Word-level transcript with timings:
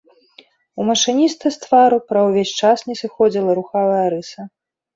У 0.79 0.87
машыніста 0.89 1.45
з 1.57 1.61
твару 1.67 1.97
праз 2.07 2.25
увесь 2.31 2.55
час 2.63 2.77
не 2.89 2.99
сыходзіла 3.03 3.51
рухавая 3.61 4.05
рыса. 4.19 4.51